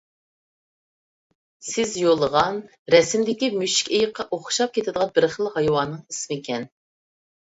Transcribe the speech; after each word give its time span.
سىز 1.65 1.91
يوللىغان 2.03 2.61
رەسىمدىكى 2.95 3.49
مۈشۈكئېيىققا 3.57 4.25
ئوخشاپ 4.37 4.73
كېتىدىغان 4.79 5.13
بىر 5.19 5.29
خىل 5.37 5.51
ھايۋاننىڭ 5.59 6.01
ئىسمىكەن؟ 6.15 6.67